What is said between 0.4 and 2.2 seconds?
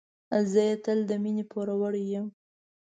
زه یې تل د مینې پوروړی